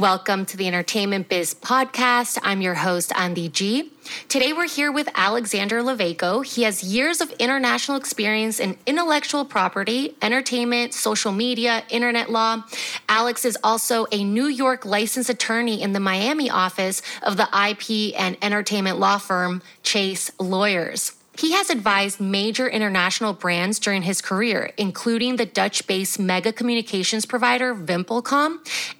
[0.00, 2.38] Welcome to the Entertainment Biz Podcast.
[2.42, 3.92] I'm your host, Andy G.
[4.28, 6.42] Today we're here with Alexander Levaco.
[6.42, 12.64] He has years of international experience in intellectual property, entertainment, social media, internet law.
[13.10, 18.18] Alex is also a New York licensed attorney in the Miami office of the IP
[18.18, 21.19] and entertainment law firm Chase Lawyers.
[21.40, 27.24] He has advised major international brands during his career, including the Dutch based mega communications
[27.24, 28.58] provider Vimpelcom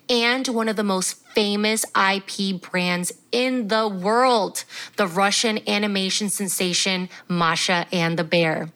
[0.08, 4.64] and one of the most famous IP brands in the world,
[4.96, 8.70] the Russian animation sensation Masha and the Bear.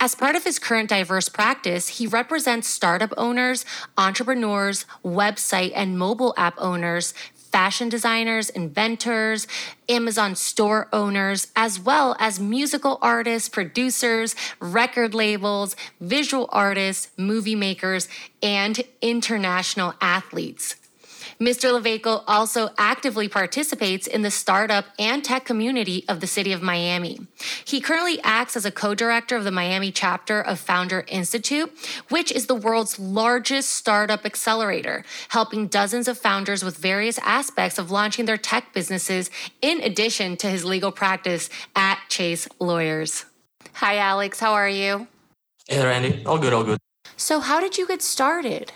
[0.00, 3.64] As part of his current diverse practice, he represents startup owners,
[3.96, 7.14] entrepreneurs, website and mobile app owners,
[7.54, 9.46] fashion designers, inventors,
[9.88, 18.08] Amazon store owners, as well as musical artists, producers, record labels, visual artists, movie makers,
[18.42, 20.74] and international athletes.
[21.40, 21.70] Mr.
[21.70, 27.20] Levaco also actively participates in the startup and tech community of the city of Miami.
[27.64, 31.72] He currently acts as a co director of the Miami chapter of Founder Institute,
[32.08, 37.90] which is the world's largest startup accelerator, helping dozens of founders with various aspects of
[37.90, 39.30] launching their tech businesses,
[39.62, 43.24] in addition to his legal practice at Chase Lawyers.
[43.74, 44.40] Hi, Alex.
[44.40, 45.08] How are you?
[45.66, 46.22] Hey Randy.
[46.26, 46.78] All good, all good.
[47.16, 48.72] So, how did you get started?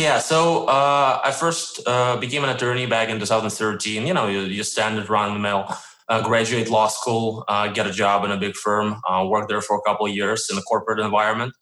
[0.00, 4.06] Yeah, so uh, I first uh, became an attorney back in 2013.
[4.06, 5.68] You know, you, you standard run the mill,
[6.08, 9.60] uh, graduate law school, uh, get a job in a big firm, uh, work there
[9.60, 11.52] for a couple of years in a corporate environment.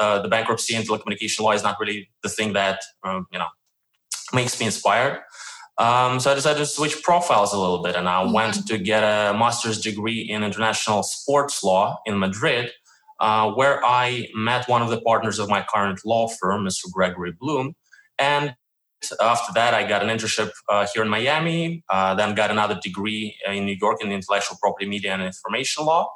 [0.00, 3.48] Uh, the bankruptcy and telecommunication law is not really the thing that um, you know
[4.32, 5.18] makes me inspired.
[5.76, 8.32] Um, so I decided to switch profiles a little bit, and I mm-hmm.
[8.32, 12.70] went to get a master's degree in international sports law in Madrid
[13.20, 16.90] uh, where I met one of the partners of my current law firm, Mr.
[16.92, 17.74] Gregory Bloom.
[18.18, 18.54] And
[19.20, 23.36] after that, I got an internship uh, here in Miami, uh, then got another degree
[23.46, 26.08] in New York in intellectual property, media, and information law.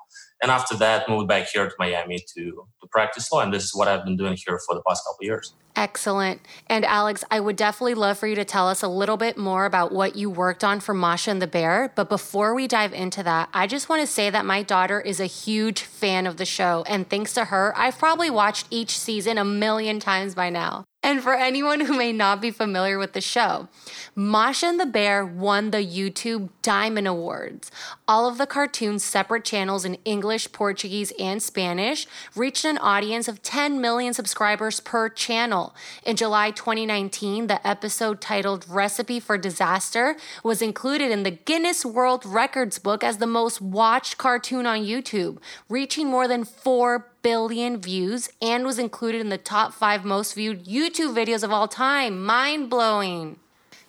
[0.43, 3.41] And after that, moved back here to Miami to, to practice law.
[3.41, 5.55] And this is what I've been doing here for the past couple years.
[5.77, 6.41] Excellent.
[6.67, 9.65] And Alex, I would definitely love for you to tell us a little bit more
[9.67, 11.93] about what you worked on for Masha and the Bear.
[11.95, 15.21] But before we dive into that, I just want to say that my daughter is
[15.21, 16.85] a huge fan of the show.
[16.87, 20.85] And thanks to her, I've probably watched each season a million times by now.
[21.03, 23.69] And for anyone who may not be familiar with the show,
[24.15, 27.71] Masha and the Bear won the YouTube Diamond Awards.
[28.07, 32.07] All of the cartoons' separate channels in English, Portuguese, and Spanish
[32.37, 35.75] reached an audience of 10 million subscribers per channel.
[36.05, 42.27] In July 2019, the episode titled Recipe for Disaster was included in the Guinness World
[42.27, 45.39] Records book as the most watched cartoon on YouTube,
[45.71, 50.65] reaching more than 4 billion views and was included in the top five most viewed
[50.65, 52.25] YouTube videos of all time.
[52.25, 53.39] Mind blowing.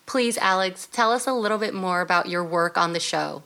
[0.06, 3.44] Please, Alex, tell us a little bit more about your work on the show.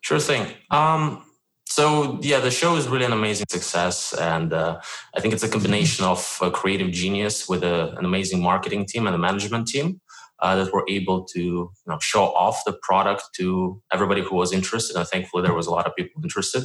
[0.00, 0.52] Sure thing.
[0.70, 1.24] Um,
[1.66, 4.80] so yeah, the show is really an amazing success, and uh,
[5.16, 9.06] I think it's a combination of a creative genius with a, an amazing marketing team
[9.06, 10.00] and a management team
[10.40, 14.52] uh, that were able to you know, show off the product to everybody who was
[14.52, 14.96] interested.
[14.96, 16.64] And thankfully, there was a lot of people interested.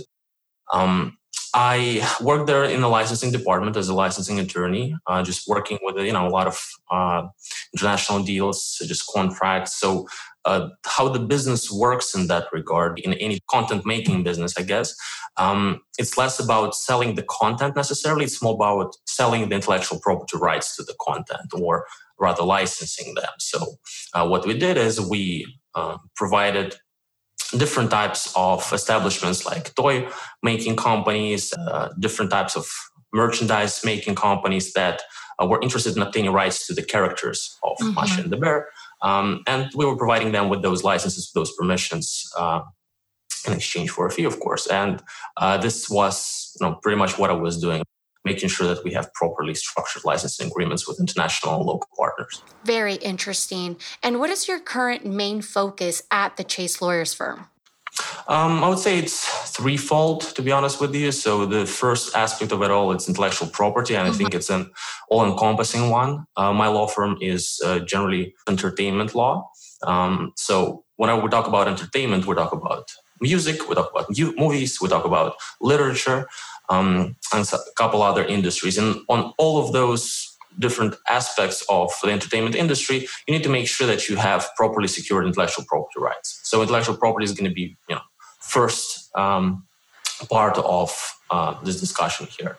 [0.71, 1.17] Um,
[1.53, 5.97] I worked there in the licensing department as a licensing attorney, uh, just working with
[5.97, 7.27] you know a lot of uh,
[7.73, 9.79] international deals, just contracts.
[9.79, 10.07] So
[10.45, 14.95] uh, how the business works in that regard, in any content making business, I guess,
[15.37, 18.25] um, it's less about selling the content necessarily.
[18.25, 21.85] It's more about selling the intellectual property rights to the content, or
[22.19, 23.33] rather licensing them.
[23.39, 23.59] So
[24.13, 25.45] uh, what we did is we
[25.75, 26.75] uh, provided
[27.57, 30.07] different types of establishments like toy
[30.43, 32.67] making companies, uh, different types of
[33.13, 35.01] merchandise making companies that
[35.41, 37.93] uh, were interested in obtaining rights to the characters of mm-hmm.
[37.95, 38.67] Masha and the Bear.
[39.01, 42.61] Um, and we were providing them with those licenses, those permissions uh,
[43.47, 44.67] in exchange for a fee, of course.
[44.67, 45.01] And
[45.37, 47.83] uh, this was you know, pretty much what I was doing
[48.25, 52.43] making sure that we have properly structured licensing agreements with international and local partners.
[52.63, 53.77] Very interesting.
[54.03, 57.47] And what is your current main focus at the Chase Lawyers firm?
[58.27, 61.11] Um, I would say it's threefold, to be honest with you.
[61.11, 64.13] So the first aspect of it all, it's intellectual property, and mm-hmm.
[64.13, 64.71] I think it's an
[65.09, 66.25] all-encompassing one.
[66.37, 69.49] Uh, my law firm is uh, generally entertainment law.
[69.83, 72.89] Um, so when we talk about entertainment, we talk about
[73.21, 74.07] music, we talk about
[74.37, 76.27] movies, we talk about literature,
[76.69, 78.77] um, and a couple other industries.
[78.77, 83.67] And on all of those different aspects of the entertainment industry, you need to make
[83.67, 86.39] sure that you have properly secured intellectual property rights.
[86.43, 88.01] So intellectual property is going to be, you know,
[88.41, 89.65] first um,
[90.29, 92.57] part of uh, this discussion here.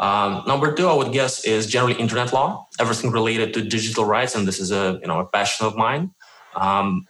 [0.00, 4.34] Um, number two, I would guess, is generally internet law, everything related to digital rights,
[4.34, 6.10] and this is a you know a passion of mine.
[6.56, 7.06] Um,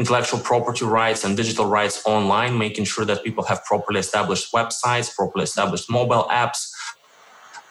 [0.00, 5.14] intellectual property rights and digital rights online, making sure that people have properly established websites,
[5.14, 6.72] properly established mobile apps,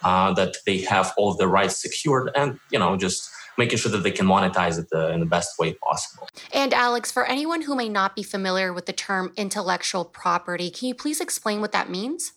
[0.04, 3.28] uh, that they have all of their rights secured, and you know just
[3.58, 6.28] making sure that they can monetize it uh, in the best way possible.
[6.52, 10.88] And Alex, for anyone who may not be familiar with the term intellectual property, can
[10.88, 12.32] you please explain what that means?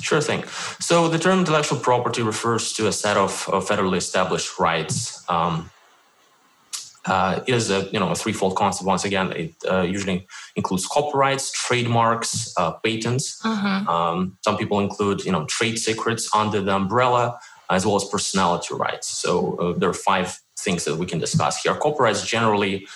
[0.00, 0.42] Sure thing.
[0.80, 5.22] So the term intellectual property refers to a set of, of federally established rights.
[5.28, 5.70] Um,
[7.06, 8.86] uh, it is a you know a threefold concept.
[8.86, 10.26] Once again, it uh, usually
[10.56, 13.40] includes copyrights, trademarks, uh, patents.
[13.42, 13.88] Mm-hmm.
[13.88, 17.38] Um, some people include you know trade secrets under the umbrella,
[17.70, 19.08] as well as personality rights.
[19.08, 21.74] So uh, there are five things that we can discuss here.
[21.74, 22.86] Copyrights generally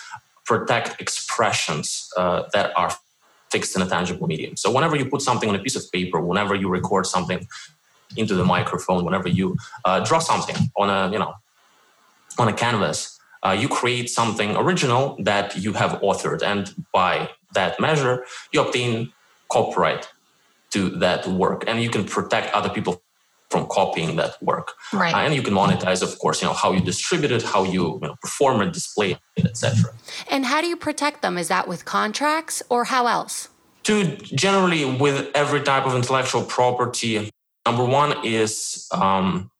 [0.44, 2.92] protect expressions uh, that are
[3.50, 4.56] fixed in a tangible medium.
[4.56, 7.46] So whenever you put something on a piece of paper, whenever you record something
[8.16, 11.34] into the microphone, whenever you uh, draw something on a you know
[12.38, 17.80] on a canvas, uh, you create something original that you have authored, and by that
[17.80, 19.12] measure, you obtain
[19.50, 20.08] copyright
[20.70, 23.02] to that work, and you can protect other people
[23.50, 24.74] from copying that work.
[24.92, 25.12] Right.
[25.12, 27.98] Uh, and you can monetize, of course, you know how you distribute it, how you,
[28.00, 29.92] you know, perform it, display it, etc.
[30.28, 31.36] And how do you protect them?
[31.36, 33.48] Is that with contracts or how else?
[33.84, 37.30] To generally with every type of intellectual property,
[37.66, 39.50] number one is um,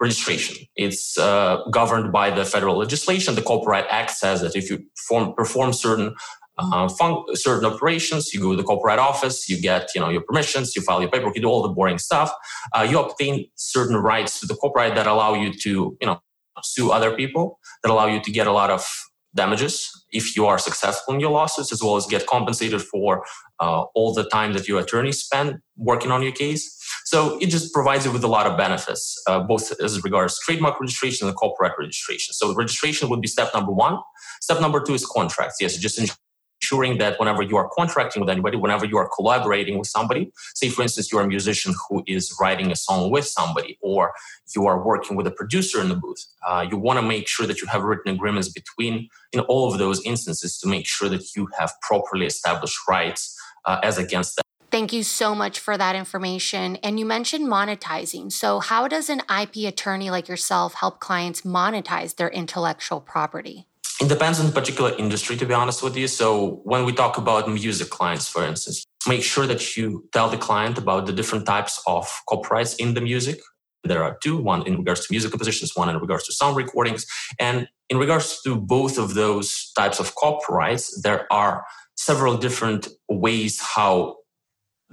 [0.00, 0.66] registration.
[0.76, 3.34] It's uh, governed by the federal legislation.
[3.34, 6.14] The Copyright Act says that if you form, perform certain
[6.58, 8.32] uh, fun- certain operations.
[8.32, 11.10] You go to the copyright office, you get you know your permissions, you file your
[11.10, 12.32] paperwork, you do all the boring stuff.
[12.72, 16.20] Uh, you obtain certain rights to the copyright that allow you to you know
[16.62, 18.86] sue other people, that allow you to get a lot of
[19.34, 23.22] damages if you are successful in your lawsuits, as well as get compensated for
[23.60, 26.72] uh, all the time that your attorney spent working on your case.
[27.06, 30.80] So it just provides you with a lot of benefits, uh, both as regards trademark
[30.80, 32.34] registration and corporate registration.
[32.34, 33.98] So registration would be step number one.
[34.40, 35.58] Step number two is contracts.
[35.60, 39.86] Yes, just ensuring that whenever you are contracting with anybody, whenever you are collaborating with
[39.86, 44.12] somebody, say for instance, you're a musician who is writing a song with somebody, or
[44.56, 47.46] you are working with a producer in the booth, uh, you want to make sure
[47.46, 51.36] that you have written agreements between in all of those instances to make sure that
[51.36, 54.42] you have properly established rights uh, as against them.
[54.76, 56.76] Thank you so much for that information.
[56.82, 58.30] And you mentioned monetizing.
[58.30, 63.68] So, how does an IP attorney like yourself help clients monetize their intellectual property?
[64.02, 66.06] It depends on the particular industry, to be honest with you.
[66.06, 70.36] So when we talk about music clients, for instance, make sure that you tell the
[70.36, 73.40] client about the different types of copyrights in the music.
[73.82, 77.06] There are two, one in regards to music compositions, one in regards to sound recordings.
[77.40, 81.64] And in regards to both of those types of copyrights, there are
[81.96, 84.16] several different ways how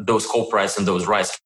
[0.05, 1.39] those copyrights and those rights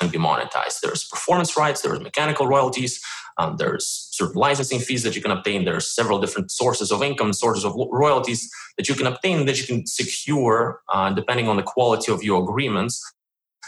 [0.00, 0.80] can be monetized.
[0.82, 3.00] There's performance rights, there's mechanical royalties,
[3.38, 5.64] um, there's certain licensing fees that you can obtain.
[5.64, 9.66] There's several different sources of income, sources of royalties that you can obtain that you
[9.66, 13.02] can secure uh, depending on the quality of your agreements,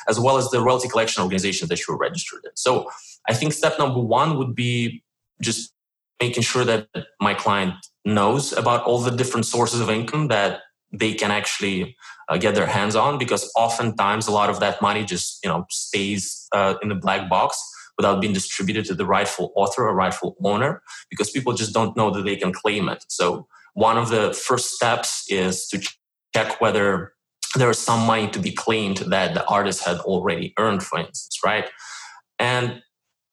[0.08, 2.50] as well as the royalty collection organizations that you're registered in.
[2.55, 2.90] So
[3.29, 5.02] I think step number one would be
[5.43, 5.73] just
[6.20, 6.88] making sure that
[7.20, 7.75] my client
[8.05, 10.61] knows about all the different sources of income that
[10.93, 11.96] they can actually
[12.29, 15.64] uh, get their hands on because oftentimes a lot of that money just you know
[15.70, 17.61] stays uh, in the black box
[17.96, 22.11] without being distributed to the rightful author or rightful owner because people just don't know
[22.11, 23.05] that they can claim it.
[23.08, 25.85] So one of the first steps is to
[26.35, 27.12] check whether
[27.57, 31.40] there is some money to be claimed that the artist had already earned, for instance,
[31.45, 31.68] right?
[32.38, 32.83] And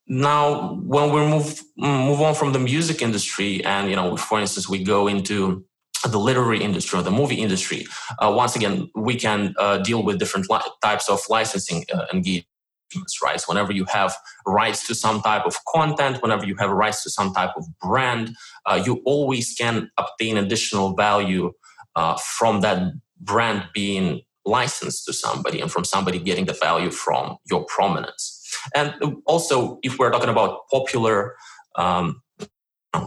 [0.07, 4.69] now when we move move on from the music industry and you know for instance
[4.69, 5.65] we go into
[6.07, 7.85] the literary industry or the movie industry
[8.19, 12.47] uh, once again we can uh, deal with different li- types of licensing uh, engagements
[13.23, 13.47] rights.
[13.47, 17.33] Whenever you have rights to some type of content, whenever you have rights to some
[17.33, 18.35] type of brand,
[18.65, 21.51] uh, you always can obtain additional value
[21.95, 27.37] uh, from that brand being licensed to somebody and from somebody getting the value from
[27.49, 28.41] your prominence.
[28.75, 28.93] And
[29.25, 31.35] also, if we're talking about popular
[31.77, 32.21] um,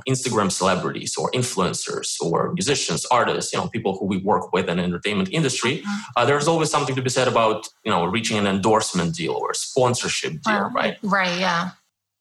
[0.06, 4.76] Instagram celebrities or influencers or musicians, artists, you know, people who we work with in
[4.78, 6.10] the entertainment industry, mm-hmm.
[6.16, 9.54] uh, there's always something to be said about, you know, reaching an endorsement deal or
[9.54, 10.96] sponsorship deal, right?
[11.02, 11.70] Right, yeah.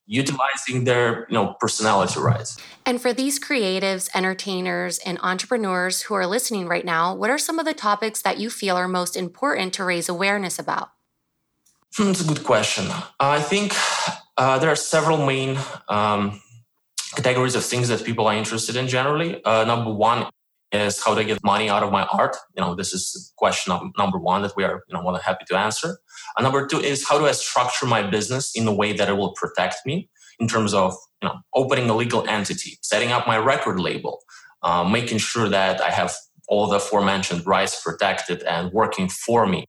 [0.05, 2.57] Utilizing their, you know, personality rights.
[2.85, 7.59] And for these creatives, entertainers, and entrepreneurs who are listening right now, what are some
[7.59, 10.91] of the topics that you feel are most important to raise awareness about?
[11.95, 12.85] Hmm, that's a good question.
[13.19, 13.73] I think
[14.37, 15.57] uh, there are several main
[15.89, 16.39] um,
[17.15, 19.43] categories of things that people are interested in generally.
[19.43, 20.27] Uh, number one
[20.71, 22.35] is how do I get money out of my art?
[22.55, 25.45] You know, this is question number one that we are, you know, more than happy
[25.47, 25.97] to answer.
[26.35, 29.13] And number two is how do I structure my business in a way that it
[29.13, 30.09] will protect me
[30.39, 34.19] in terms of, you know, opening a legal entity, setting up my record label,
[34.61, 36.13] uh, making sure that I have
[36.49, 39.65] all the aforementioned rights protected and working for me.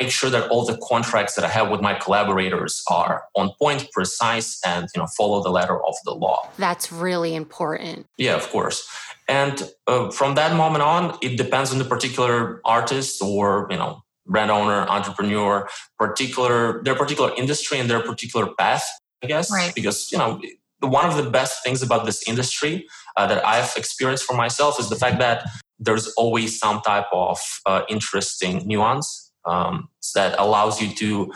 [0.00, 3.90] Make sure that all the contracts that I have with my collaborators are on point,
[3.92, 6.48] precise, and you know follow the letter of the law.
[6.56, 8.06] That's really important.
[8.16, 8.88] Yeah, of course.
[9.28, 14.02] And uh, from that moment on, it depends on the particular artist or you know
[14.26, 18.84] brand owner, entrepreneur, particular their particular industry and their particular path.
[19.22, 19.74] I guess right.
[19.74, 20.40] because you know
[20.80, 24.88] one of the best things about this industry uh, that I've experienced for myself is
[24.88, 25.46] the fact that
[25.78, 31.32] there's always some type of uh, interesting nuance um, that allows you to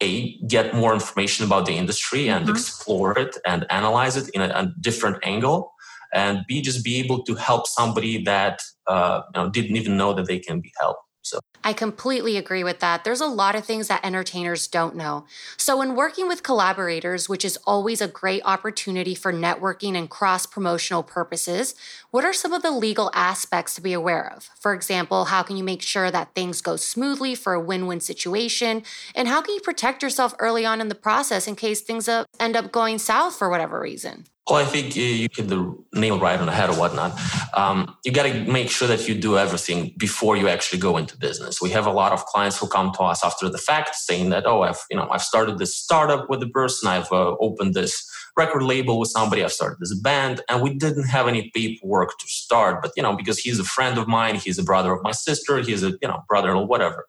[0.00, 2.54] a get more information about the industry and mm-hmm.
[2.54, 5.72] explore it and analyze it in a, a, different angle
[6.14, 10.12] and b just be able to help somebody that uh, you know, didn't even know
[10.14, 13.04] that they can be helped so I completely agree with that.
[13.04, 15.26] There's a lot of things that entertainers don't know.
[15.56, 20.46] So, when working with collaborators, which is always a great opportunity for networking and cross
[20.46, 21.74] promotional purposes,
[22.10, 24.48] what are some of the legal aspects to be aware of?
[24.58, 28.00] For example, how can you make sure that things go smoothly for a win win
[28.00, 28.82] situation?
[29.14, 32.56] And how can you protect yourself early on in the process in case things end
[32.56, 34.24] up going south for whatever reason?
[34.48, 37.12] Well, I think you hit the nail right on the head or whatnot.
[37.52, 41.18] Um, you got to make sure that you do everything before you actually go into
[41.18, 41.60] business.
[41.60, 44.46] We have a lot of clients who come to us after the fact saying that,
[44.46, 48.10] oh, I've you know I've started this startup with the person, I've uh, opened this
[48.38, 49.44] record label with somebody.
[49.44, 52.80] I've started this band, and we didn't have any paperwork to start.
[52.80, 55.58] But you know, because he's a friend of mine, he's a brother of my sister,
[55.58, 57.06] he's a you know brother or whatever.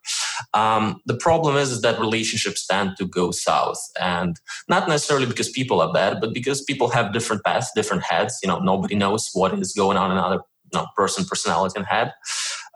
[0.54, 4.36] Um, the problem is, is that relationships tend to go south, and
[4.68, 8.40] not necessarily because people are bad, but because people have different paths, different heads.
[8.44, 10.42] You know, nobody knows what is going on in another
[10.72, 12.14] you know, person, personality, and head.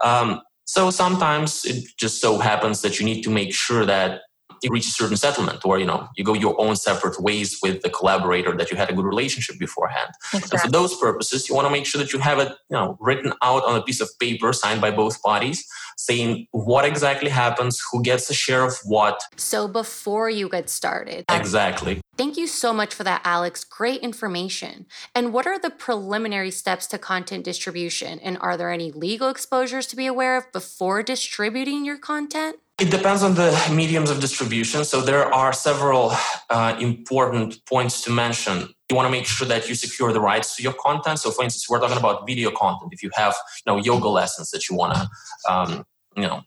[0.03, 4.21] Um, so sometimes it just so happens that you need to make sure that
[4.63, 7.81] you reach a certain settlement or you know you go your own separate ways with
[7.81, 10.49] the collaborator that you had a good relationship beforehand exactly.
[10.51, 12.97] and for those purposes you want to make sure that you have it you know
[12.99, 15.65] written out on a piece of paper signed by both parties
[15.97, 21.25] saying what exactly happens who gets a share of what so before you get started
[21.29, 23.63] uh, exactly Thank you so much for that, Alex.
[23.63, 24.85] Great information.
[25.15, 28.19] And what are the preliminary steps to content distribution?
[28.19, 32.57] And are there any legal exposures to be aware of before distributing your content?
[32.83, 34.83] It depends on the mediums of distribution.
[34.83, 36.11] So there are several
[36.49, 38.67] uh, important points to mention.
[38.89, 41.19] You want to make sure that you secure the rights to your content.
[41.19, 42.91] So, for instance, we're talking about video content.
[42.91, 43.35] If you have,
[43.65, 45.09] you know, yoga lessons that you want to,
[45.49, 45.85] um,
[46.17, 46.41] you know,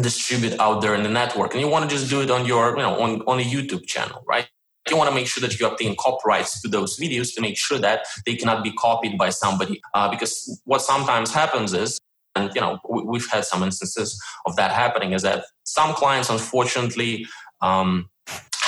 [0.00, 2.76] distribute out there in the network, and you want to just do it on your,
[2.76, 4.46] you know, on on a YouTube channel, right?
[4.88, 7.78] You want to make sure that you obtain copyrights to those videos to make sure
[7.78, 9.80] that they cannot be copied by somebody.
[9.94, 11.98] Uh, because what sometimes happens is
[12.36, 17.26] and you know we've had some instances of that happening is that some clients unfortunately
[17.60, 18.08] um,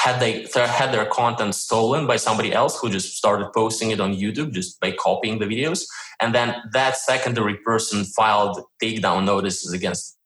[0.02, 4.14] had they had their content stolen by somebody else who just started posting it on
[4.14, 5.84] YouTube just by copying the videos,
[6.20, 10.18] and then that secondary person filed takedown notices against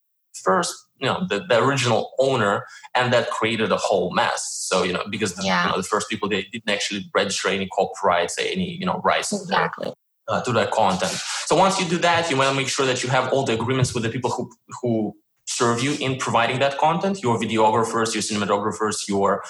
[0.45, 2.65] first you know the, the original owner,
[2.95, 4.67] and that created a whole mess.
[4.69, 5.67] So you know because the, yeah.
[5.67, 9.33] you know, the first people they didn't actually register any copyrights, any you know rights
[9.33, 9.93] exactly.
[10.29, 11.13] Uh, to that content.
[11.47, 13.55] So once you do that, you want to make sure that you have all the
[13.55, 14.51] agreements with the people who
[14.83, 15.17] who
[15.47, 19.43] serve you in providing that content, your videographers, your cinematographers, your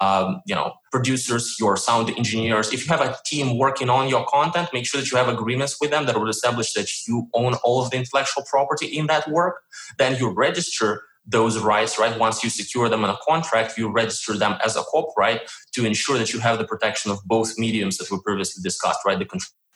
[0.00, 2.72] um, you know producers, your sound engineers.
[2.72, 5.78] If you have a team working on your content, make sure that you have agreements
[5.80, 9.28] with them that will establish that you own all of the intellectual property in that
[9.28, 9.62] work.
[9.98, 12.18] Then you register those rights, right?
[12.18, 15.42] Once you secure them in a contract, you register them as a copyright
[15.72, 19.18] to ensure that you have the protection of both mediums that we previously discussed, right?
[19.18, 19.26] The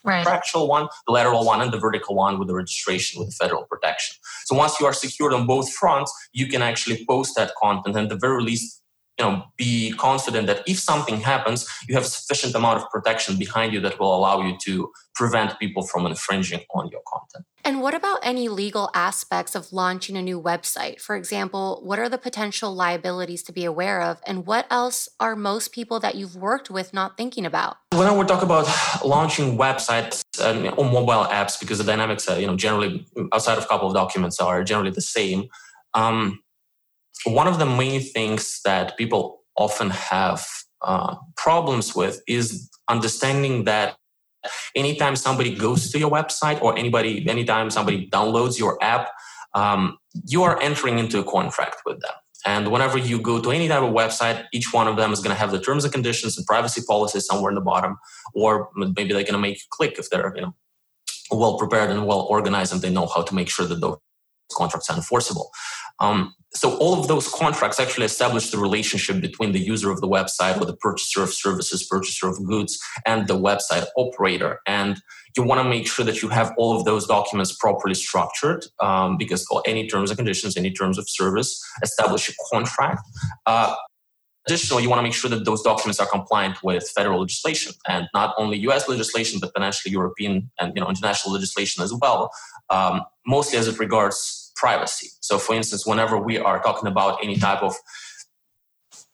[0.05, 0.25] right.
[0.25, 3.65] contractual one, the lateral one, and the vertical one with the registration with the federal
[3.65, 4.17] protection.
[4.45, 8.11] So once you are secured on both fronts, you can actually post that content and
[8.11, 8.82] the very least
[9.23, 13.73] you know be confident that if something happens you have sufficient amount of protection behind
[13.73, 17.45] you that will allow you to prevent people from infringing on your content.
[17.65, 21.01] And what about any legal aspects of launching a new website?
[21.01, 25.37] For example what are the potential liabilities to be aware of and what else are
[25.37, 27.77] most people that you've worked with not thinking about?
[27.93, 28.67] When we talk about
[29.05, 33.65] launching websites um, or mobile apps because the dynamics are you know generally outside of
[33.65, 35.49] a couple of documents are generally the same
[35.95, 36.41] um,
[37.25, 40.47] one of the main things that people often have
[40.83, 43.97] uh, problems with is understanding that
[44.75, 49.11] anytime somebody goes to your website or anybody anytime somebody downloads your app
[49.55, 52.13] um, you are entering into a contract with them.
[52.45, 55.35] And whenever you go to any type of website each one of them is going
[55.35, 57.99] to have the terms and conditions and privacy policies somewhere in the bottom
[58.35, 60.55] or maybe they're going to make you click if they're you know
[61.31, 63.97] well prepared and well organized and they know how to make sure that those
[64.53, 65.51] contracts are enforceable
[66.03, 70.09] um, so all of those contracts actually establish the relationship between the user of the
[70.09, 74.61] website or the purchaser of services purchaser of goods and the website operator.
[74.67, 75.01] And
[75.35, 79.17] you want to make sure that you have all of those documents properly structured um,
[79.17, 83.01] because any terms and conditions any terms of service establish a contract.
[83.47, 83.75] Uh,
[84.49, 88.09] Additionally, you want to make sure that those documents are compliant with federal legislation and
[88.13, 92.29] not only US legislation, but potentially European and you know, international legislation as well,
[92.69, 95.09] um, mostly as it regards privacy.
[95.21, 97.75] So, for instance, whenever we are talking about any type of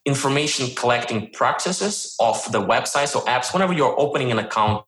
[0.04, 4.84] information collecting practices of the website, so apps, whenever you're opening an account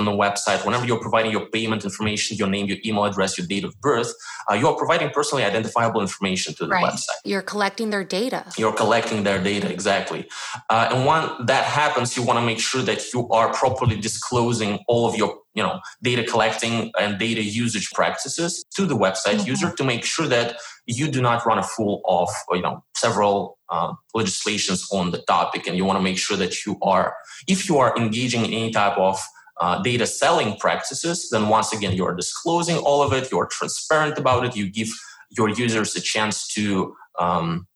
[0.00, 3.46] on the website, whenever you're providing your payment information, your name, your email address, your
[3.46, 4.12] date of birth,
[4.50, 6.92] uh, you are providing personally identifiable information to the right.
[6.92, 7.20] website.
[7.24, 8.46] You're collecting their data.
[8.56, 10.28] You're collecting their data, exactly.
[10.68, 14.80] Uh, and when that happens, you want to make sure that you are properly disclosing
[14.88, 19.48] all of your you know data collecting and data usage practices to the website mm-hmm.
[19.48, 23.58] user to make sure that you do not run a fool of you know several
[23.68, 27.14] uh, legislations on the topic and you want to make sure that you are
[27.48, 29.20] if you are engaging in any type of
[29.60, 34.44] uh, data selling practices, then once again, you're disclosing all of it, you're transparent about
[34.44, 34.88] it, you give
[35.30, 37.66] your users a chance to um,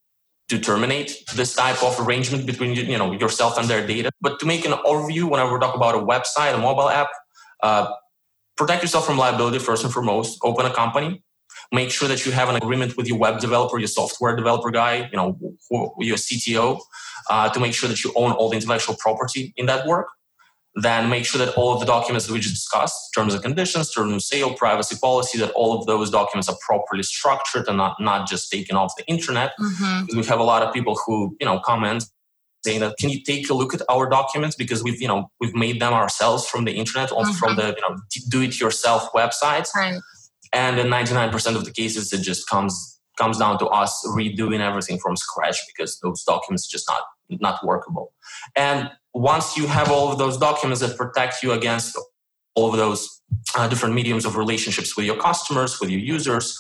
[0.49, 4.11] to terminate this type of arrangement between you know yourself and their data.
[4.21, 7.09] But to make an overview, whenever we talk about a website, a mobile app,
[7.62, 7.93] uh,
[8.57, 10.38] protect yourself from liability first and foremost.
[10.43, 11.23] Open a company.
[11.73, 15.09] Make sure that you have an agreement with your web developer, your software developer guy,
[15.11, 15.38] you know,
[15.99, 16.81] your CTO,
[17.31, 20.09] uh, to make sure that you own all the intellectual property in that work
[20.76, 23.93] then make sure that all of the documents that we just discussed, terms and conditions,
[23.93, 28.00] terms of sale, privacy policy, that all of those documents are properly structured and not,
[28.00, 29.52] not just taken off the internet.
[29.61, 30.16] Mm-hmm.
[30.16, 32.04] We have a lot of people who, you know, comment
[32.64, 35.54] saying that can you take a look at our documents because we've, you know, we've
[35.54, 37.33] made them ourselves from the internet or mm-hmm.
[37.35, 38.00] from the, you know,
[38.31, 39.69] do it yourself websites.
[39.76, 40.00] Right.
[40.52, 44.99] And in 99% of the cases, it just comes comes down to us redoing everything
[44.99, 47.02] from scratch because those documents are just not
[47.40, 48.12] not workable.
[48.57, 51.99] And once you have all of those documents that protect you against
[52.54, 53.23] all of those
[53.56, 56.59] uh, different mediums of relationships with your customers, with your users,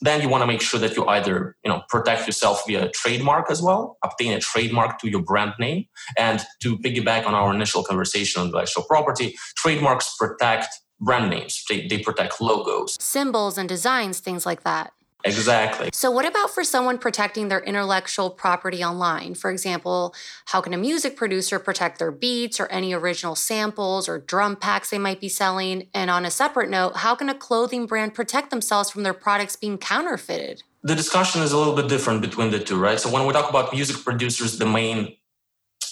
[0.00, 3.50] then you want to make sure that you either you know protect yourself via trademark
[3.50, 7.82] as well, obtain a trademark to your brand name, and to piggyback on our initial
[7.82, 10.68] conversation on intellectual property, trademarks protect
[11.00, 11.64] brand names.
[11.68, 14.92] They, they protect logos, symbols, and designs, things like that.
[15.24, 15.90] Exactly.
[15.92, 19.34] So, what about for someone protecting their intellectual property online?
[19.34, 20.14] For example,
[20.46, 24.90] how can a music producer protect their beats or any original samples or drum packs
[24.90, 25.88] they might be selling?
[25.92, 29.56] And on a separate note, how can a clothing brand protect themselves from their products
[29.56, 30.62] being counterfeited?
[30.84, 33.00] The discussion is a little bit different between the two, right?
[33.00, 35.16] So, when we talk about music producers, the main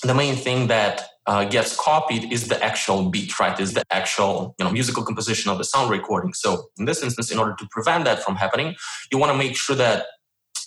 [0.02, 3.58] the main thing that uh, gets copied is the actual beat, right?
[3.58, 6.32] Is the actual you know musical composition of the sound recording.
[6.34, 8.74] So in this instance, in order to prevent that from happening,
[9.10, 10.06] you want to make sure that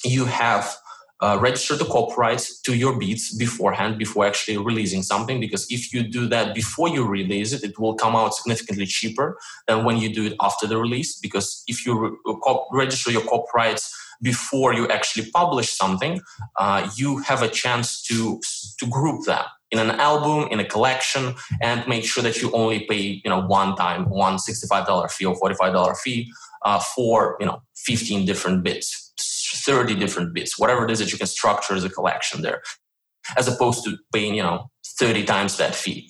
[0.03, 0.75] you have
[1.21, 6.01] uh, registered the copyrights to your beats beforehand before actually releasing something because if you
[6.01, 10.13] do that before you release it it will come out significantly cheaper than when you
[10.13, 15.29] do it after the release because if you re- register your copyrights before you actually
[15.31, 16.21] publish something,
[16.57, 18.39] uh, you have a chance to
[18.79, 22.85] to group them in an album, in a collection, and make sure that you only
[22.85, 26.31] pay you know one time one sixty five dollar fee or forty five dollar fee
[26.65, 29.13] uh, for you know fifteen different bits,
[29.65, 32.61] thirty different bits, whatever it is that you can structure as a collection there,
[33.37, 36.09] as opposed to paying you know thirty times that fee.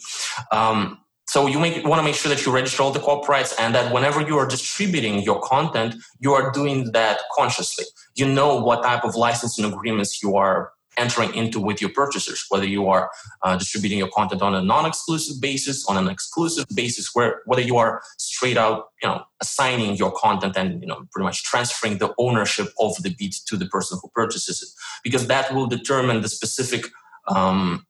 [0.51, 3.93] Um, so you want to make sure that you register all the copyrights and that
[3.93, 7.85] whenever you are distributing your content, you are doing that consciously.
[8.15, 12.65] You know what type of licensing agreements you are entering into with your purchasers, whether
[12.65, 13.09] you are
[13.43, 17.77] uh, distributing your content on a non-exclusive basis, on an exclusive basis, where whether you
[17.77, 22.13] are straight out, you know, assigning your content and you know pretty much transferring the
[22.17, 24.69] ownership of the beat to the person who purchases it,
[25.03, 26.85] because that will determine the specific
[27.27, 27.85] um,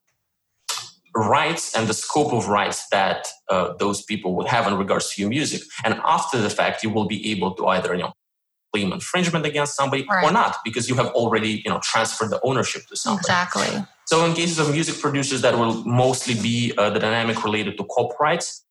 [1.16, 5.22] rights and the scope of rights that uh, those people would have in regards to
[5.22, 5.62] your music.
[5.84, 8.14] And after the fact, you will be able to either, you know,
[8.74, 10.24] claim infringement against somebody right.
[10.24, 13.22] or not because you have already, you know, transferred the ownership to somebody.
[13.22, 13.86] Exactly.
[14.06, 17.86] So in cases of music producers, that will mostly be uh, the dynamic related to
[17.86, 18.66] copyrights.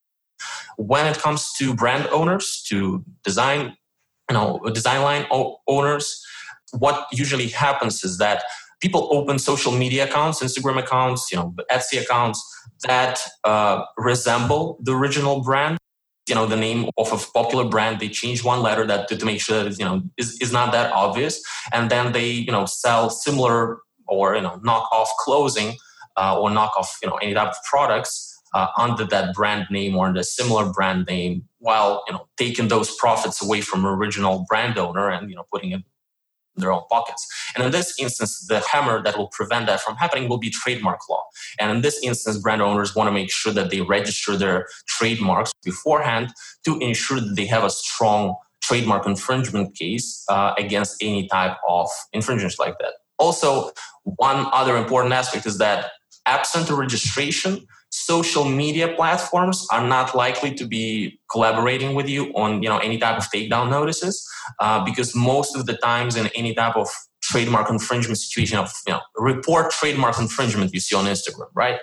[0.77, 3.75] When it comes to brand owners, to design,
[4.29, 5.25] you know, design line
[5.67, 6.25] owners,
[6.77, 8.43] what usually happens is that
[8.81, 12.39] people open social media accounts, Instagram accounts, you know, Etsy accounts
[12.83, 15.77] that uh, resemble the original brand.
[16.29, 19.25] You know, the name of a popular brand, they change one letter that to, to
[19.25, 21.41] make sure that you know is, is not that obvious,
[21.73, 25.77] and then they you know sell similar or you know knockoff clothing
[26.17, 30.07] uh, or knockoff you know any type of products uh, under that brand name or
[30.07, 34.77] under a similar brand name while you know taking those profits away from original brand
[34.77, 35.83] owner and you know putting it
[36.59, 37.25] their own pockets.
[37.55, 40.99] And in this instance, the hammer that will prevent that from happening will be trademark
[41.09, 41.23] law.
[41.59, 45.51] And in this instance, brand owners want to make sure that they register their trademarks
[45.63, 46.33] beforehand
[46.65, 51.87] to ensure that they have a strong trademark infringement case uh, against any type of
[52.13, 52.93] infringements like that.
[53.17, 53.71] Also,
[54.03, 55.91] one other important aspect is that
[56.25, 57.65] absent a registration,
[58.09, 62.97] social media platforms are not likely to be collaborating with you on you know any
[62.97, 64.15] type of takedown notices
[64.63, 66.87] uh, because most of the times in any type of
[67.21, 71.77] trademark infringement situation of you know report trademark infringement you see on instagram right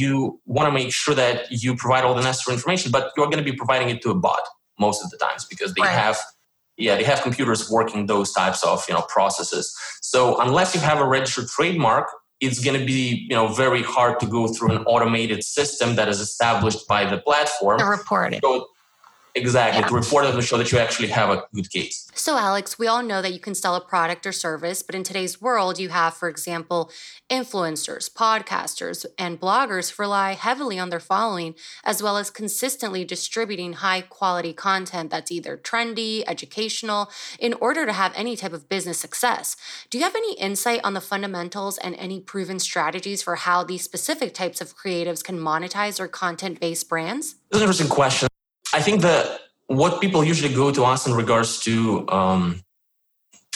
[0.00, 3.44] you want to make sure that you provide all the necessary information but you're going
[3.44, 4.44] to be providing it to a bot
[4.78, 6.02] most of the times because they right.
[6.04, 6.16] have
[6.76, 9.66] yeah they have computers working those types of you know processes
[10.00, 12.06] so unless you have a registered trademark
[12.40, 16.08] it's going to be you know very hard to go through an automated system that
[16.08, 18.40] is established by the platform to report it.
[18.42, 18.68] So
[19.36, 19.88] Exactly, yeah.
[19.88, 22.10] to report it to show that you actually have a good case.
[22.14, 25.02] So, Alex, we all know that you can sell a product or service, but in
[25.02, 26.90] today's world, you have, for example,
[27.28, 33.74] influencers, podcasters, and bloggers who rely heavily on their following, as well as consistently distributing
[33.74, 38.98] high quality content that's either trendy, educational, in order to have any type of business
[38.98, 39.54] success.
[39.90, 43.82] Do you have any insight on the fundamentals and any proven strategies for how these
[43.82, 47.34] specific types of creatives can monetize their content based brands?
[47.50, 48.28] That's an interesting question.
[48.76, 52.62] I think that what people usually go to us in regards to um,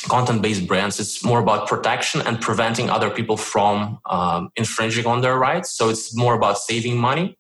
[0.08, 5.36] content-based brands it's more about protection and preventing other people from um, infringing on their
[5.38, 5.76] rights.
[5.76, 7.36] So it's more about saving money.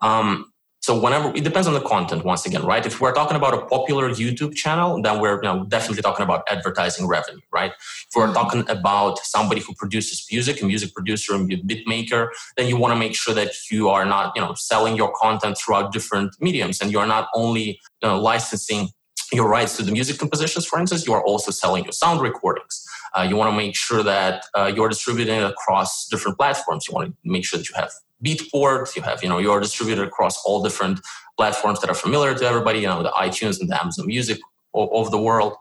[0.00, 0.49] Um,
[0.90, 2.84] so whenever it depends on the content once again right?
[2.84, 6.42] If we're talking about a popular youtube channel then we're you know, definitely talking about
[6.50, 7.70] advertising revenue right?
[7.70, 8.34] If we're mm-hmm.
[8.40, 11.38] talking about somebody who produces music a music producer a
[11.70, 14.96] beat maker then you want to make sure that you are not you know selling
[14.96, 17.66] your content throughout different mediums and you're not only
[18.02, 18.88] you know, licensing
[19.32, 22.84] your rights to the music compositions for instance you are also selling your sound recordings.
[23.16, 26.86] Uh, you want to make sure that uh, you're distributing it across different platforms.
[26.88, 27.92] You want to make sure that you have
[28.24, 28.94] Beatport.
[28.96, 31.00] You have, you know, you're distributed across all different
[31.36, 32.80] platforms that are familiar to everybody.
[32.80, 34.38] You know, the iTunes and the Amazon Music
[34.74, 35.54] of the world.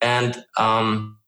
[0.00, 1.18] And um,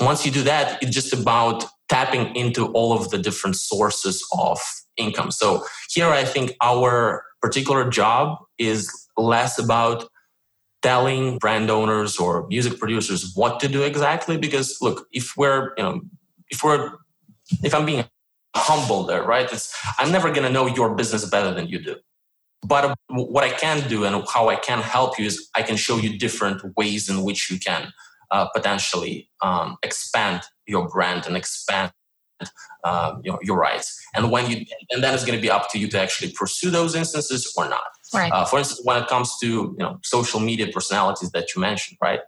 [0.00, 4.58] once you do that, it's just about tapping into all of the different sources of
[4.96, 5.30] income.
[5.30, 10.08] So here, I think our particular job is less about
[10.82, 15.82] telling brand owners or music producers what to do exactly because look if we're you
[15.84, 16.00] know
[16.50, 16.90] if we're
[17.62, 18.04] if i'm being
[18.54, 19.50] humble there, right?
[19.52, 21.96] It's, I'm never going to know your business better than you do.
[22.64, 25.96] But what I can do and how I can help you is I can show
[25.96, 27.92] you different ways in which you can
[28.30, 31.92] uh, potentially um, expand your brand and expand
[32.84, 34.00] uh, your, your rights.
[34.14, 36.70] And when you, and then it's going to be up to you to actually pursue
[36.70, 37.82] those instances or not.
[38.14, 38.30] Right.
[38.32, 41.98] Uh, for instance, when it comes to you know social media personalities that you mentioned,
[42.02, 42.20] right?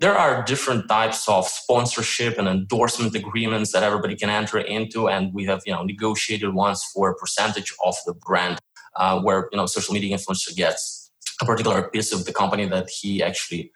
[0.00, 5.32] There are different types of sponsorship and endorsement agreements that everybody can enter into and
[5.32, 8.58] we have you know negotiated ones for a percentage of the brand
[8.96, 12.88] uh, where you know social media influencer gets a particular piece of the company that
[12.90, 13.70] he actually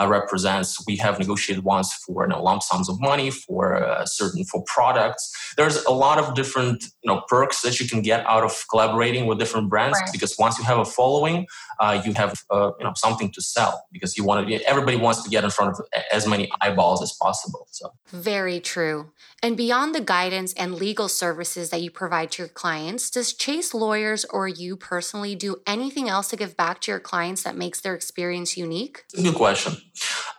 [0.00, 0.82] uh, represents.
[0.86, 4.62] We have negotiated ones for you know, lump sums of money for uh, certain for
[4.66, 5.32] products.
[5.56, 9.26] There's a lot of different you know perks that you can get out of collaborating
[9.26, 10.12] with different brands right.
[10.12, 11.46] because once you have a following,
[11.80, 14.68] uh, you have uh, you know something to sell because you want to.
[14.68, 17.66] Everybody wants to get in front of as many eyeballs as possible.
[17.70, 19.10] So very true.
[19.42, 23.74] And beyond the guidance and legal services that you provide to your clients, does Chase
[23.74, 27.80] Lawyers or you personally do anything else to give back to your clients that makes
[27.80, 29.04] their experience unique?
[29.14, 29.76] Good question.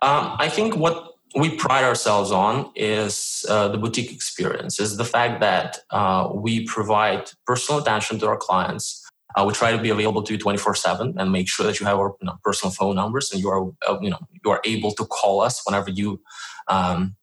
[0.02, 5.04] Um, I think what we pride ourselves on is uh, the boutique experience, is the
[5.04, 9.04] fact that uh, we provide personal attention to our clients.
[9.36, 11.98] Uh, we try to be available to you 24/7 and make sure that you have
[11.98, 14.92] our you know, personal phone numbers and you are uh, you know you are able
[14.92, 16.22] to call us whenever you
[16.68, 17.16] um,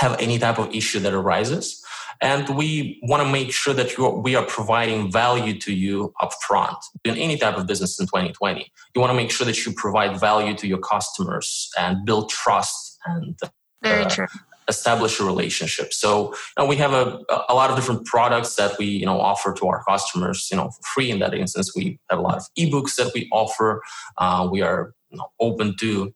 [0.00, 1.84] have any type of issue that arises.
[2.20, 7.16] And we want to make sure that we are providing value to you upfront in
[7.16, 8.70] any type of business in 2020.
[8.94, 12.98] You want to make sure that you provide value to your customers and build trust
[13.06, 13.38] and
[13.84, 14.26] uh,
[14.68, 15.92] establish a relationship.
[15.92, 19.20] So you know, we have a, a lot of different products that we you know
[19.20, 20.48] offer to our customers.
[20.50, 23.28] You know, for free in that instance, we have a lot of ebooks that we
[23.32, 23.82] offer.
[24.18, 26.12] Uh, we are you know, open to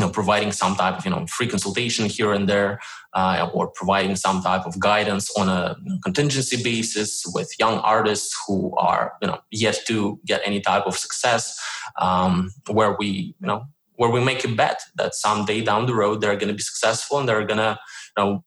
[0.00, 2.80] you know, providing some type of you know free consultation here and there,
[3.12, 8.74] uh, or providing some type of guidance on a contingency basis with young artists who
[8.78, 11.60] are you know yet to get any type of success,
[11.98, 16.22] um, where we you know where we make a bet that someday down the road
[16.22, 17.78] they're going to be successful and they're going to
[18.16, 18.44] you know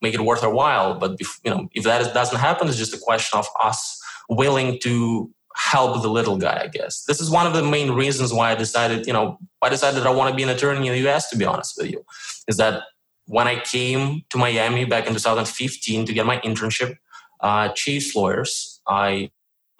[0.00, 0.98] make it worth our while.
[0.98, 5.30] But you know if that doesn't happen, it's just a question of us willing to
[5.58, 7.04] help the little guy, I guess.
[7.04, 10.10] This is one of the main reasons why I decided, you know, I decided I
[10.10, 12.04] want to be an attorney in the US, to be honest with you,
[12.46, 12.84] is that
[13.26, 16.96] when I came to Miami back in 2015 to get my internship,
[17.40, 19.30] uh, Chase Lawyers, I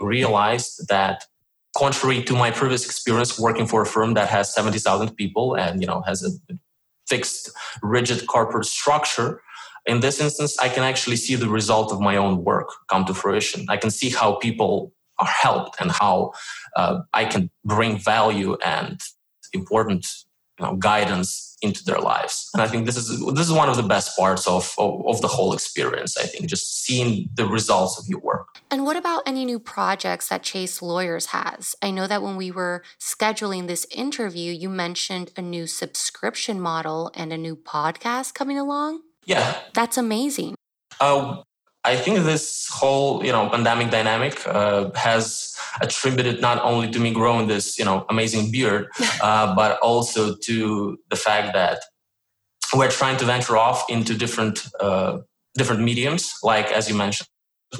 [0.00, 1.24] realized that
[1.76, 5.86] contrary to my previous experience working for a firm that has 70,000 people and, you
[5.86, 6.30] know, has a
[7.08, 7.50] fixed,
[7.82, 9.40] rigid corporate structure,
[9.86, 13.14] in this instance, I can actually see the result of my own work come to
[13.14, 13.64] fruition.
[13.70, 16.32] I can see how people are helped and how
[16.76, 19.00] uh, I can bring value and
[19.52, 20.06] important
[20.58, 22.48] you know, guidance into their lives.
[22.54, 25.20] And I think this is this is one of the best parts of, of, of
[25.20, 26.16] the whole experience.
[26.16, 28.60] I think just seeing the results of your work.
[28.70, 31.74] And what about any new projects that Chase Lawyers has?
[31.82, 37.10] I know that when we were scheduling this interview, you mentioned a new subscription model
[37.14, 39.02] and a new podcast coming along.
[39.24, 40.54] Yeah, that's amazing.
[41.00, 41.42] Uh,
[41.88, 47.10] I think this whole you know pandemic dynamic uh, has attributed not only to me
[47.14, 48.88] growing this you know amazing beard,
[49.22, 51.78] uh, but also to the fact that
[52.74, 55.18] we're trying to venture off into different uh,
[55.54, 56.34] different mediums.
[56.42, 57.28] Like as you mentioned,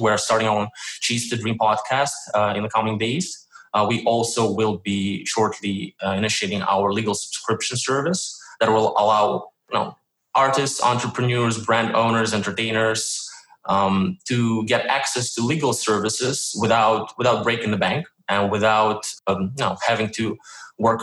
[0.00, 0.68] we're starting on
[1.00, 3.26] Chase the Dream podcast uh, in the coming days.
[3.74, 9.50] Uh, we also will be shortly uh, initiating our legal subscription service that will allow
[9.70, 9.96] you know
[10.34, 13.27] artists, entrepreneurs, brand owners, entertainers
[13.68, 19.52] um, to get access to legal services without without breaking the bank and without um,
[19.56, 20.36] you know, having to
[20.78, 21.02] work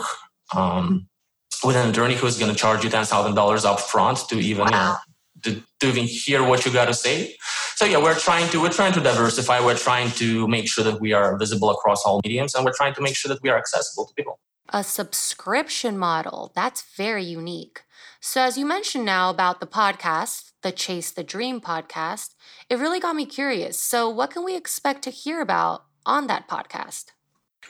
[0.54, 1.08] um,
[1.64, 4.66] with an attorney who's going to charge you ten thousand dollars up front to even
[4.66, 4.96] wow.
[5.44, 7.36] you know, to, to even hear what you got to say.
[7.76, 9.64] So yeah, we're trying to we're trying to diversify.
[9.64, 12.94] We're trying to make sure that we are visible across all mediums, and we're trying
[12.94, 14.38] to make sure that we are accessible to people.
[14.70, 17.82] A subscription model that's very unique.
[18.20, 22.34] So as you mentioned now about the podcast, the Chase the Dream podcast,
[22.68, 23.80] it really got me curious.
[23.80, 27.04] So, what can we expect to hear about on that podcast?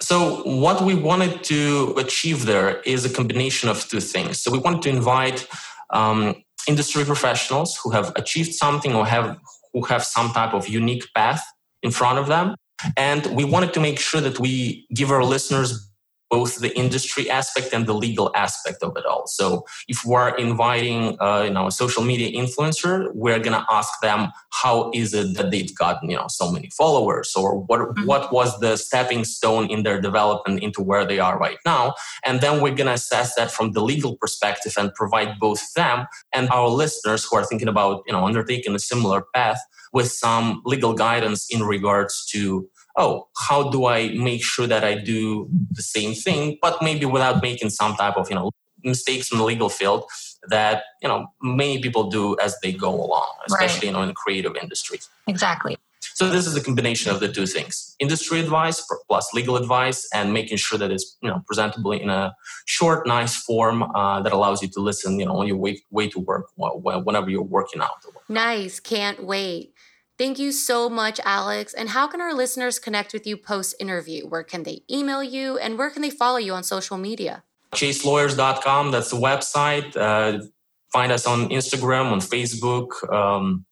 [0.01, 0.17] So,
[0.65, 4.41] what we wanted to achieve there is a combination of two things.
[4.41, 5.47] So, we wanted to invite
[5.91, 9.37] um, industry professionals who have achieved something or have
[9.75, 11.43] who have some type of unique path
[11.83, 12.55] in front of them,
[12.97, 15.86] and we wanted to make sure that we give our listeners
[16.31, 19.27] both the industry aspect and the legal aspect of it all.
[19.27, 24.33] So if we're inviting, uh, you know, a social media influencer, we're gonna ask them
[24.53, 28.07] how is it that they've gotten, you know, so many followers, or what mm-hmm.
[28.07, 32.41] what was the stepping stone in their development into where they are right now, and
[32.41, 36.69] then we're gonna assess that from the legal perspective and provide both them and our
[36.69, 39.61] listeners who are thinking about, you know, undertaking a similar path
[39.93, 44.95] with some legal guidance in regards to oh, how do I make sure that I
[44.95, 48.51] do the same thing, but maybe without making some type of, you know,
[48.83, 50.05] mistakes in the legal field
[50.49, 53.85] that, you know, many people do as they go along, especially, right.
[53.85, 55.09] you know, in the creative industries.
[55.27, 55.77] Exactly.
[56.17, 60.33] So this is a combination of the two things: industry advice plus legal advice, and
[60.33, 64.63] making sure that it's you know presentable in a short, nice form uh, that allows
[64.63, 67.99] you to listen, you know, on your way way to work whenever you're working out.
[68.31, 69.75] Nice, can't wait.
[70.19, 71.75] Thank you so much, Alex.
[71.75, 74.27] And how can our listeners connect with you post interview?
[74.27, 77.43] Where can they email you and where can they follow you on social media?
[77.75, 79.95] ChaseLawyers.com, that's the website.
[79.95, 80.45] Uh,
[80.91, 83.67] find us on Instagram, on Facebook, um,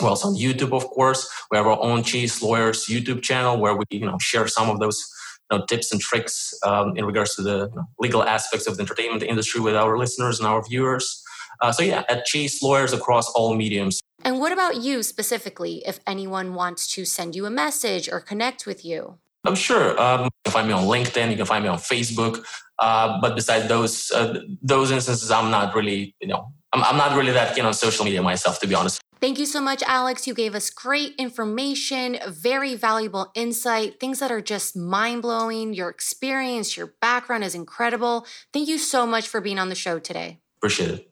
[0.00, 1.28] well, on YouTube, of course.
[1.50, 4.78] We have our own Chase Lawyers YouTube channel where we you know, share some of
[4.78, 5.04] those
[5.50, 9.24] you know, tips and tricks um, in regards to the legal aspects of the entertainment
[9.24, 11.22] industry with our listeners and our viewers.
[11.60, 14.00] Uh, so, yeah, at Chase Lawyers across all mediums.
[14.24, 18.66] And what about you specifically, if anyone wants to send you a message or connect
[18.66, 19.18] with you?
[19.44, 19.98] I'm sure.
[20.00, 21.30] Um, you can find me on LinkedIn.
[21.30, 22.44] You can find me on Facebook.
[22.78, 27.16] Uh, but besides those uh, those instances, I'm not really, you know, I'm, I'm not
[27.16, 29.00] really that keen on social media myself, to be honest.
[29.20, 30.26] Thank you so much, Alex.
[30.26, 35.74] You gave us great information, very valuable insight, things that are just mind blowing.
[35.74, 38.26] Your experience, your background is incredible.
[38.54, 40.40] Thank you so much for being on the show today.
[40.58, 41.09] Appreciate it.